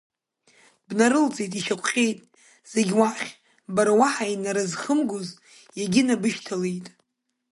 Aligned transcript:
Бнарылҵит 0.87 1.51
ишьақәҟьеит, 1.59 2.19
зегь 2.71 2.93
уахь 2.99 3.27
бара 3.75 3.93
уаҳа 3.99 4.25
инарызхымгоз 4.33 5.27
иагьынабышьҭалеит. 5.79 6.87